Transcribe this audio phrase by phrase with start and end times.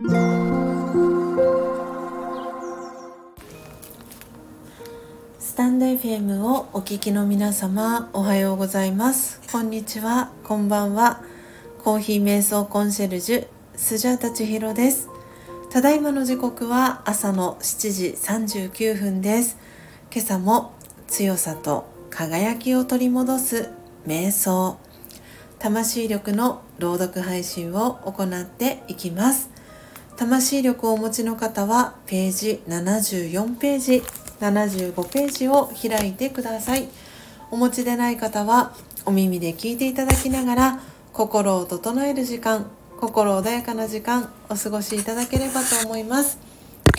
[0.00, 0.04] ス
[5.56, 9.40] タンド FM をお聞きの皆様おはようございます。
[9.50, 10.30] こんにちは。
[10.44, 11.20] こんばんは。
[11.82, 15.08] コーヒー瞑想コンシェルジュスジャータチヒロです。
[15.72, 19.58] ただいまの時刻は朝の7時39分です。
[20.12, 20.74] 今朝も
[21.08, 23.72] 強さと輝きを取り戻す
[24.06, 24.78] 瞑想。
[25.58, 29.57] 魂力の朗読配信を行っていきます。
[30.18, 34.02] 魂力をお持ちの方はページ74ページ
[34.40, 36.88] 75ページを開いてください。
[37.52, 38.74] お持ちでない方は
[39.06, 40.80] お耳で聞いていただきながら
[41.12, 42.66] 心を整える時間
[43.00, 46.40] 心穏やかな時間お過ごしいただければと思います。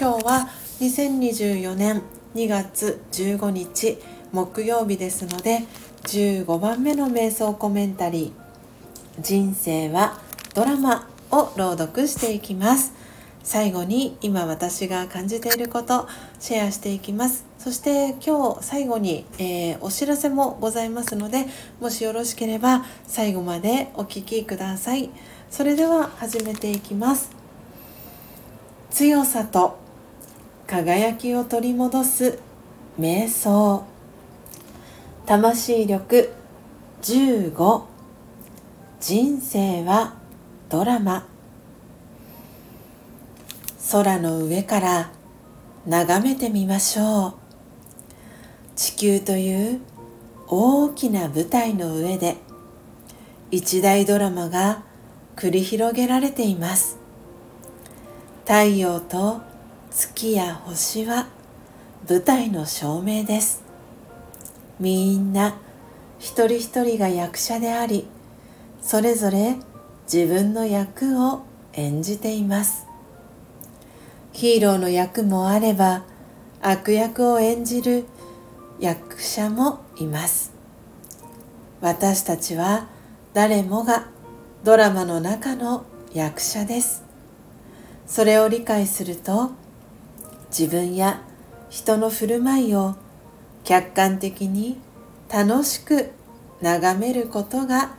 [0.00, 2.02] 今日は2024年
[2.36, 3.98] 2月15日
[4.30, 5.64] 木曜日ですので
[6.04, 9.20] 15番目の瞑想コメンタリー。
[9.20, 10.20] 人生は
[10.54, 12.97] ドラマを朗読していきます。
[13.42, 16.06] 最後に今私が感じていること
[16.38, 17.46] シェアしていきます。
[17.58, 21.46] そして今日最後に、えー、お知らせもございますので
[21.80, 25.10] もしよろしければ最後までお聴きください。
[25.50, 27.30] それでは始めていきます。
[28.90, 29.78] 強さと
[30.66, 32.38] 輝きを取り戻す
[32.98, 33.84] 瞑想。
[35.26, 36.32] 魂力
[37.02, 37.82] 15
[39.00, 40.14] 人生は
[40.68, 41.37] ドラマ。
[43.90, 45.10] 空の上から
[45.86, 47.34] 眺めてみましょう。
[48.76, 49.80] 地球という
[50.46, 52.36] 大きな舞台の上で
[53.50, 54.82] 一大ドラマが
[55.36, 56.98] 繰り広げられています。
[58.42, 59.40] 太陽と
[59.90, 61.28] 月や星は
[62.06, 63.64] 舞台の照明です。
[64.78, 65.56] みんな
[66.18, 68.06] 一人一人が役者であり
[68.82, 69.56] それぞれ
[70.12, 71.40] 自分の役を
[71.72, 72.87] 演じています。
[74.38, 76.04] ヒーローの役もあれば
[76.62, 78.04] 悪役を演じる
[78.78, 80.52] 役者もいます。
[81.80, 82.86] 私たちは
[83.34, 84.06] 誰もが
[84.62, 87.02] ドラマの中の役者です。
[88.06, 89.50] それを理解すると
[90.56, 91.20] 自分や
[91.68, 92.94] 人の振る舞いを
[93.64, 94.78] 客観的に
[95.28, 96.12] 楽しく
[96.60, 97.96] 眺めることが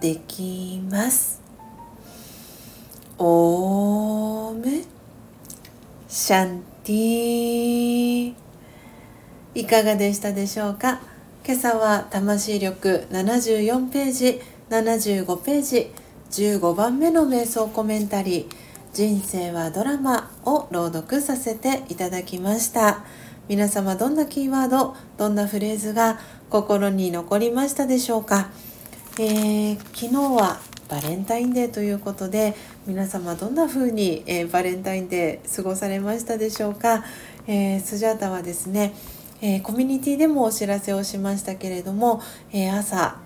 [0.00, 1.40] できます。
[3.18, 4.95] オーム
[6.08, 8.34] シャンティ
[9.56, 11.00] いかがでしたでしょうか？
[11.44, 14.40] 今朝は魂力74ページ
[14.70, 15.90] 75ページ
[16.30, 18.46] 15番目の瞑想コメンタリー
[18.92, 23.04] 人生はドラマを朗読させていただきました。
[23.48, 28.50] 皆様どんなキーワードどんなフレーズが心に残りましたでしょうか？
[29.18, 32.54] えー、昨日はバレンタインデーということで
[32.86, 37.04] 皆様どんな風に、えー、バレンタインデー過ごされましたでしょうか、
[37.46, 38.94] えー、スジャータはですね、
[39.40, 43.18] えコミュニティでもお知らせをしましたけれども、え朝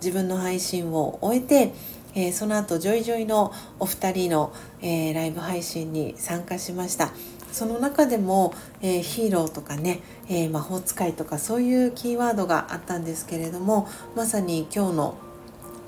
[0.00, 1.72] 自分の配信を終えて、
[2.14, 7.12] えその後ジョイジョイのお二人の、えライブ配信に参加しました。
[7.52, 13.86] その中でも、えー、ヒーローとかね、えー、魔法使いとかそういうキーワードがあったんですけれども
[14.16, 15.14] まさに今日の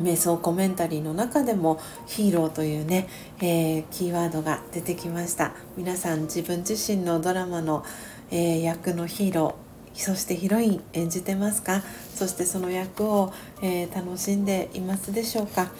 [0.00, 3.08] 瞑想コメンタリーの中でもヒーローというね、
[3.40, 5.52] えー、キーワードが出てきました。
[5.76, 7.84] 皆さん自分自身のドラマの、
[8.30, 9.64] えー、役のヒーロー
[9.96, 11.82] そしてヒロイン演じてますか？
[12.14, 13.32] そしてその役を、
[13.62, 15.70] えー、楽しんでいますでしょうか？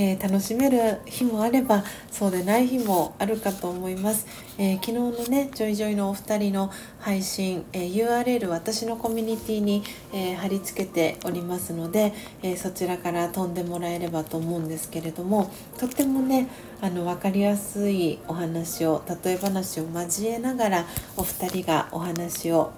[0.00, 1.82] えー、楽しめる日もあれば
[2.12, 6.70] そうでない日もあるかと思います、えー、昨日のねジョイジョイのお二人の
[7.00, 9.82] 配信、えー、URL 私のコミュニティに、
[10.12, 16.48] え貼り付けておりますので、えそちらから飛んでもらえればと思うんですけれどもとってもね
[16.80, 20.84] あの分かりやすいお話を例え話を交えながら
[21.16, 22.72] お二人がお話を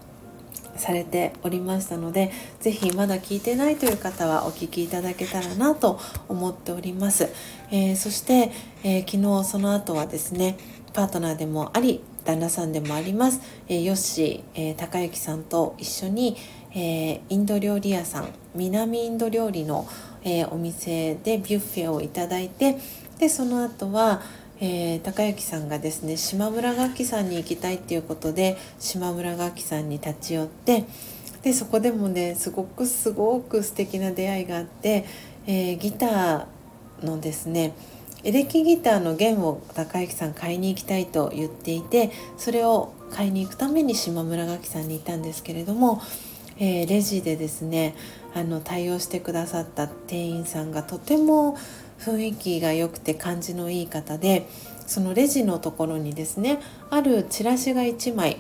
[0.80, 7.28] されておりましたので是非まだ聞いてないという方はお聞きいただけたらなと思っております、
[7.70, 8.50] えー、そして、
[8.82, 10.56] えー、昨日その後はですね
[10.92, 16.36] パートナーでもあり旦那さんでもあります、えー、ヨッシー、えー、高之さんと一緒に、
[16.72, 19.86] えー、インド料理屋さん南インド料理の、
[20.24, 22.76] えお店でビュッフェをいただいて
[23.18, 24.22] でその後は、
[24.60, 30.84] えー、高之さんがですね島村楽器さんに行きたいっていうことで島村楽器さんに立ち寄って
[31.42, 35.06] でそこでもねすごくすごく素敵な出会いがあって、
[35.46, 37.74] えー、ギターのですね
[38.22, 46.02] エレキギターの弦を高之さん買いに行きたいと言っていてそれを買いに行くために島村楽器さんにいたんですけれども、
[46.58, 47.94] えー、レジでですね
[48.34, 51.56] あの対応してくださった店員さんがとても
[52.00, 54.46] 雰囲気が良くて感じのいい方で
[54.86, 56.58] そのレジのところにですね
[56.90, 58.38] あるチラシが1枚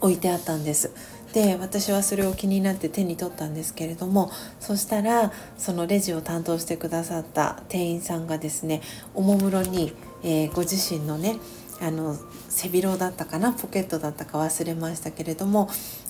[0.00, 0.90] 置いてあったんです。
[1.32, 8.80] で私はそれを気になって手に取ったんですけれどもそしたらそのレジを担当してくださった店員さんがですね
[9.14, 9.92] おもむろに、
[10.22, 11.36] えー、ご自身のね
[11.78, 12.16] あの
[12.48, 15.68] 背広だったかなポケットだったか忘れましたけれども、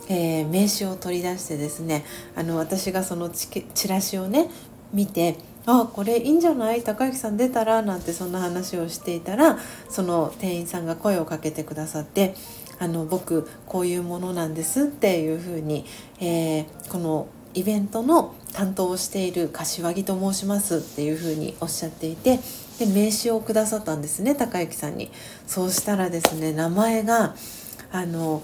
[0.09, 2.05] えー、名刺を取り出してですね
[2.37, 4.49] あの私がそのチラシをね
[4.93, 7.83] 見てあこれいいんじゃない高之さん出たら？
[7.83, 9.59] なんてそんな話をしていたら
[9.89, 12.35] その店員さんが声をかけてくださって
[12.79, 15.85] あの僕こういうものなんですっていうふうに、
[16.21, 22.39] えー、このイベントの担当をしている柏木と申しますっていうふうにおっしゃっていて
[22.79, 25.11] で名刺をくださったんですね高之さんに。
[25.47, 27.35] そうしたらですね名前が
[27.91, 28.43] あの、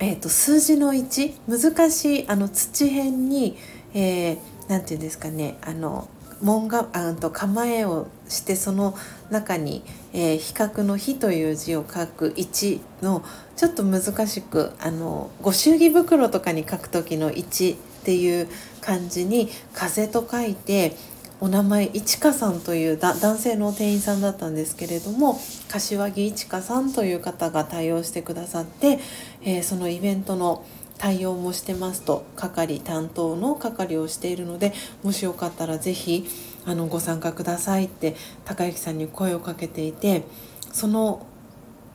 [0.00, 3.56] えーと、数字の1難しいあの土辺に、
[3.94, 4.36] えー、
[4.80, 6.08] て言うんですかねあの
[6.42, 8.96] 門があと構えをしてその
[9.30, 13.22] 中に、えー、比較の「比」という字を書く1の
[13.56, 18.48] ちょっと難しくあのご祝儀袋とかに書く時の1っていう
[18.80, 20.96] 感じに「風」と書いて
[21.38, 29.00] お名前いちかさんという男性の店員さんだったんですけれども柏木いちかさんという方が対応してくださって、
[29.42, 30.64] えー、そのイベントの
[30.98, 34.72] 対応もしてますと係担当の係をしているので
[35.02, 36.26] もしよかったら是非
[36.64, 40.24] あのご参加くださいって高之さんに声をかけていて
[40.72, 41.26] その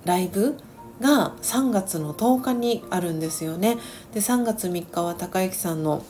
[0.05, 0.57] ライブ
[1.01, 3.77] が3月の10日にあるんですよね。
[4.13, 6.03] で3月3日は高之さんの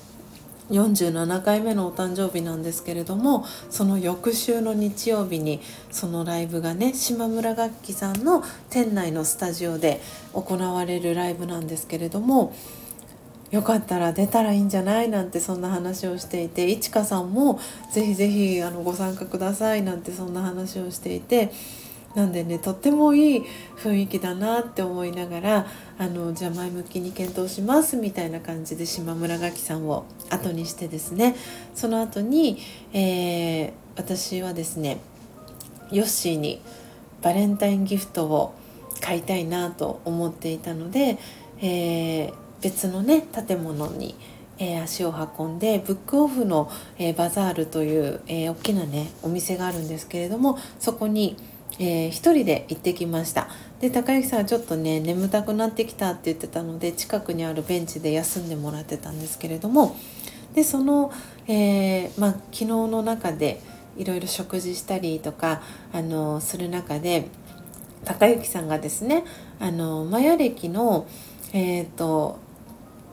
[0.70, 5.60] 47回目のお誕生日なんですけれどもその翌週の日曜日に
[5.92, 10.02] そのライブがね島村楽器さんの店内のスタジオで
[10.34, 12.54] 行われるライブなんですけれども
[13.52, 17.60] よかったら出たらいいんじゃないなんてそんな話をしていていちかさんも
[17.92, 21.52] ぜひぜひあのご参加くださいなんてそんな話をしていて
[22.16, 23.44] なんでねとってもいい
[23.78, 25.68] 雰囲気だなって思いながら
[25.98, 31.36] あのじゃあ前向きに検討しますみたいな感じで島村楽器さんを後にしてですね
[31.76, 32.58] その後に、
[32.94, 35.00] えー、私はですね
[35.92, 36.62] ヨッシーに
[37.22, 38.56] バレンタインギフトを
[39.00, 41.18] 買いたいなと思っていたので、
[41.62, 44.16] えー、別のね建物に、
[44.58, 51.38] えー、足を運んでブックオフの、えー、バザールという、えー、大きなねお店があるんですけれどもそこに、
[51.80, 53.48] えー、一人で行ってきました。
[53.80, 59.98] で高之さんはちょっとね眠たくなってきたって言ってたので近くにあるベンチで休んでもらってたんですけれども
[60.54, 61.12] でその、
[61.48, 63.60] えー、まあ、昨日の中で
[63.98, 65.62] いろいろ食事したりとか
[65.94, 67.28] あのする中で
[68.06, 69.24] 高之さんがですね
[69.60, 71.08] あのマヤ歴の、
[71.54, 72.40] えーと、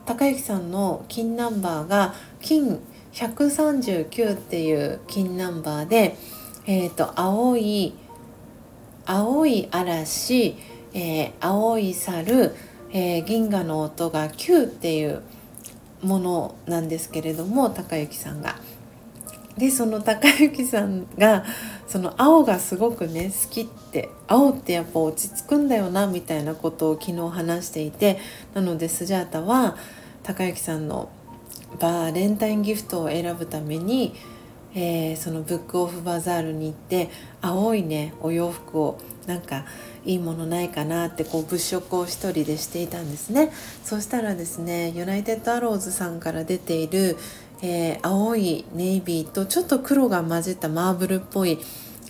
[0.09, 2.79] 高之さんの金ナンバーが金
[3.13, 6.15] 139っていう金ナンバーで、
[6.65, 7.93] えーと青い
[9.05, 10.55] 青い嵐、
[10.95, 12.55] えー、青い猿、
[12.91, 15.21] えー、銀河の音が9っていう
[16.01, 18.55] ものなんですけれども高之さんが。
[19.59, 21.43] でその高之さんが
[21.85, 28.19] その青がすごくね好きって青ってやっぱ落ち着くんだよなみたいなことを昨日話していて
[28.53, 29.75] なのでスジャータは
[30.29, 31.09] 高之さんの
[31.79, 34.13] バーレンタインギフトを選ぶために
[34.75, 37.09] えー、そのブックオフバザールに行って
[37.41, 39.65] 青いねお洋服をなんか
[40.05, 43.51] いいものないかなってこう物色を一人でしていたんですね。
[43.83, 47.17] そしたらですねユナイテッドアローズさんから出ている、
[47.63, 51.57] えー、青いネイビーとちょっと黒が混じったマーブルっぽい、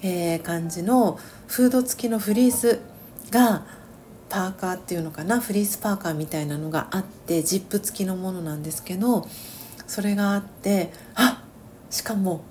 [0.04, 1.18] えー、感じの
[1.48, 2.80] フード付きのフリース
[3.32, 3.66] が
[4.30, 5.40] パーカーっていうのかな？
[5.40, 9.28] フリースパーカーみたいなのがあってジップ付きのものなんですけど
[9.88, 11.44] それがあってあ
[11.90, 12.44] しかも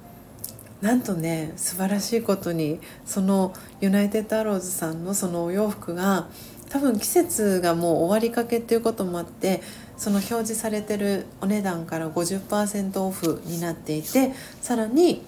[0.81, 6.29] なんとね素晴らしいことにそのユナイテッドアローズさんのそのお洋服が
[6.71, 9.63] 多分季節がもう終わりかけっていうこともあって
[9.97, 15.23] その表示されてるお値段から50%オフになっていてさらに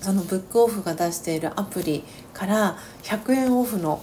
[0.00, 4.02] そのブックオフが出しているアプリから100円オフの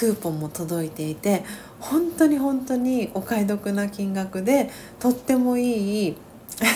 [0.00, 1.44] クーポンも届いていて
[1.78, 6.16] 本当に本当にお買い得な金額でとってもいい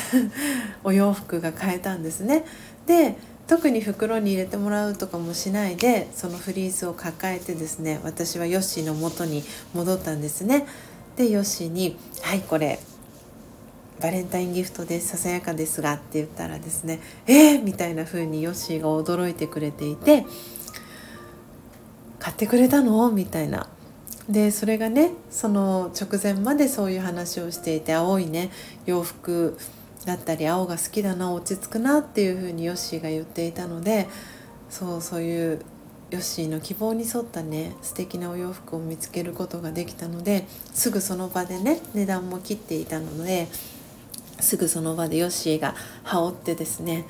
[0.84, 2.44] お洋服が買えたんですね。
[2.86, 3.16] で
[3.46, 10.66] 特に袋に入れてもらうとかもしないでそのフリースを抱えてですね私はヨッシーの元に戻ったんですね。
[11.16, 12.78] でヨッシーに「はいこれ
[14.00, 20.26] バレンタインギフトですささやかですが」って言ったらですね「えー!」みたいな風にヨッシーが驚いてくれていて
[22.24, 23.68] 「買ってくれたの?」みたいな。
[24.28, 28.50] でそれがねその直前までそういう話をしていて青いね
[28.86, 29.58] 洋服
[30.06, 34.08] だったり青が好きだな落ち着くなっていうふうにヨッシーが言っていたので
[34.70, 35.60] そうそういう
[36.10, 43.48] ヨッシーの希望に沿ったね素敵なお洋服を見つけることができたのですぐその場でね値段も切っていたので
[44.40, 47.04] すぐその場でヨッシーが羽織ってですね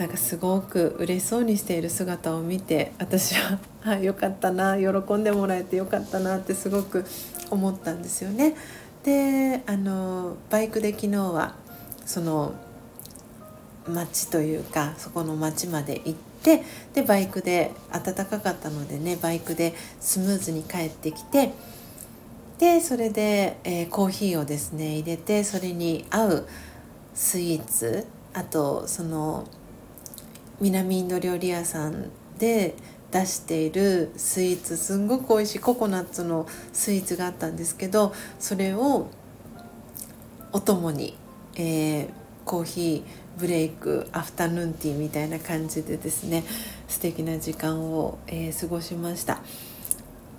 [0.00, 7.04] なんかすごく嬉しそうにしている姿を見て私は あよかったな喜んでもらえてよかったなってすごく
[7.50, 8.56] 思ったんですよね。
[9.04, 11.54] であのバイクで昨日は
[12.06, 12.54] その
[13.86, 16.64] 町というかそこの町まで行って
[16.94, 21.52] でバイクで暖かかったのでねバイクでスムーズに帰ってきて
[22.58, 26.48] でそれで、えー、コーヒーをですね入れてそれに合う
[27.14, 29.46] スイーツあとその
[30.60, 32.74] 南インド料理屋さんで
[33.10, 39.08] 出しているスイーツすんごく美味しいココナッツのスイーツがあったんですけどそれを
[40.52, 41.16] お供に、
[41.56, 42.08] えー、
[42.44, 46.44] コーヒーブレイクアフタヌーンティーみたいな感じでですね
[46.88, 49.40] 素敵な時間を、えー、過ごしました。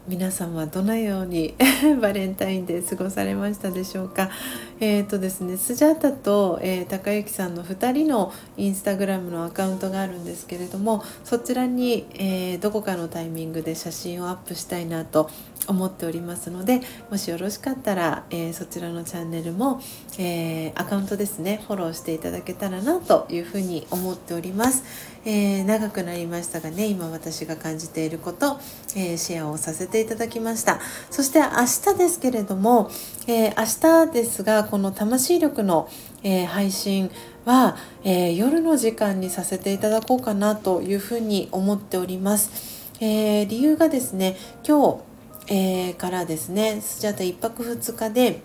[0.08, 1.54] 皆さんはどのように
[2.02, 4.32] バレンタインデー過ごされましたでしょうか？
[4.82, 15.30] えっ、ー、とですねスジャータと、えー、高之さんの2人のインスタグラムのアカウントがあるんですけれどもそちらに、えー、どこかのタイミングで写真をアップしたいなと
[15.68, 19.80] 思っておりますのでもしよろしかったら、えー、そちらのチャンネルも、
[20.18, 24.84] え、アカウントですねフォローしていただけたらなというふうに思っております、
[25.24, 28.60] え、長くなりましたがね今私が感じていること、
[28.96, 30.80] えシェアをさせていただきました。
[31.10, 32.90] そして明日ですけれども、
[33.28, 33.66] え明
[34.08, 35.90] 日ですがこの魂力の、
[36.24, 37.12] え配信
[37.46, 45.12] は、え夜の時間にさせていただこうかなというふうに思っております、え理由がですね今日
[45.54, 48.42] えー、からですねスジャータ1泊2日で、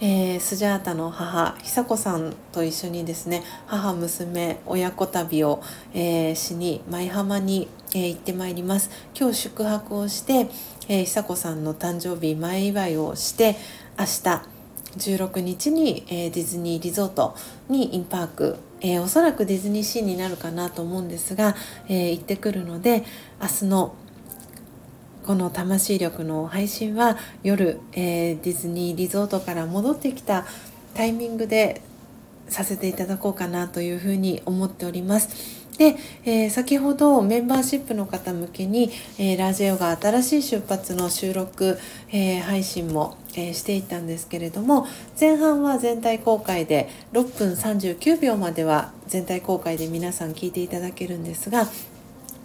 [0.00, 5.62] えー、スジャータの母久子さんと一緒にですね母娘親子旅を、
[5.94, 8.90] えー、しに舞浜に、え行ってまいります。
[9.18, 10.48] 今日宿泊をして、
[10.88, 13.56] え久子さんの誕生日前祝いをして
[13.98, 14.59] 明日
[14.96, 17.36] 16日に、えー、ディズニーリゾート
[17.68, 21.54] にインパーク、えー、おそらくディズニーシーになるかなと思うんですが、
[21.88, 23.04] えー、行ってくるので
[23.40, 23.94] 明日の
[25.24, 30.46] この魂力の配信は夜、え、ディズニーリゾートから戻ってきた
[30.94, 31.82] タイミングで
[32.48, 35.60] させていただこうかなというふうに思っております。
[35.78, 41.78] で、えー、先ほどメンバーシップの方向けに、えー、ラジオが新しい出発の収録、
[42.10, 44.86] えー、配信も、えしていたんですけれども
[45.18, 51.66] 前半は全体公開で6分39秒までは全体公開で皆さん聞いていただけるんですが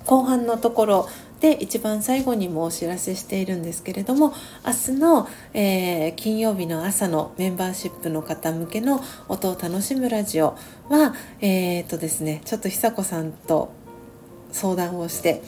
[0.06, 1.10] 後半のところ
[1.42, 4.34] で一番最後にもお知らせしているんですけれども
[4.66, 10.58] 明日の、えー、金曜日の朝のメンバーシップの方向けの音を楽しむラジオ
[10.90, 13.72] はえー、っとですねちょっと久子さんと
[14.56, 15.44] 相談をして、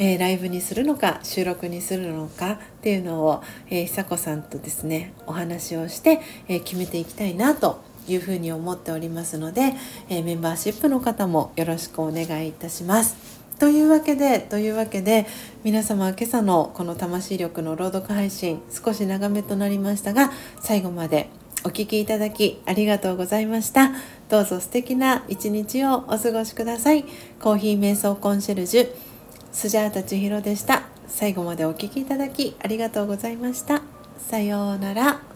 [0.00, 9.74] えー、ライブにするのか収録にするのかっていうのを、えー、久子さんとですねお話をして、えー、決めていきたいなというふうに思っておりますので、
[10.08, 13.14] えメンバーシップの方もよろしくお願いいたします。
[13.58, 15.26] というわけでというわけで
[15.64, 21.28] 皆様今朝のこの魂力の朗読配信少し長めとなりましたが最後まで
[21.62, 23.92] お聴きいただきありがとうございました。
[24.30, 27.04] どうぞ素敵な一日をお過ごしください。
[27.38, 29.09] コーヒー瞑想コンシェルジュ。
[29.52, 30.82] スジャータ千尋でした。
[31.06, 33.82] 最後までお聴きいただきありがとうございました。
[34.18, 35.29] さようなら。